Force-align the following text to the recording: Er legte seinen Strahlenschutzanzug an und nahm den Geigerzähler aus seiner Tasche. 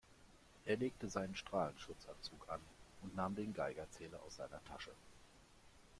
Er 0.65 0.77
legte 0.77 1.07
seinen 1.11 1.35
Strahlenschutzanzug 1.35 2.49
an 2.49 2.59
und 3.03 3.15
nahm 3.15 3.35
den 3.35 3.53
Geigerzähler 3.53 4.19
aus 4.23 4.37
seiner 4.37 4.63
Tasche. 4.63 4.95